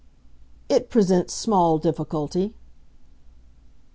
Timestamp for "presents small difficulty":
0.89-2.55